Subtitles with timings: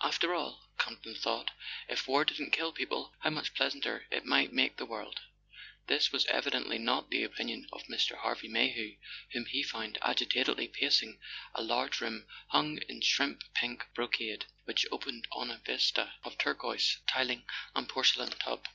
[0.00, 1.50] "After all," Campton thought,
[1.90, 5.20] "if war didn't kill people how much pleasanter it might make the world!"
[5.88, 8.16] This was evidently not the opinion of Mr.
[8.16, 8.96] Harvey Mayhew,
[9.32, 11.18] whom he found agitatedly pacing
[11.54, 17.00] a large room hung in shrimp pink brocade, which opened on a vista of turquoise
[17.06, 17.44] tiling
[17.74, 18.66] and porcelain tub.